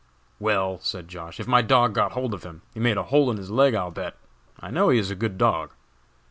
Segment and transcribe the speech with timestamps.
[0.39, 3.37] "Well," said Josh., "if my dog got hold of him, he made a hole in
[3.37, 4.15] his leg, I'll bet.
[4.59, 5.73] I know he is a good dog."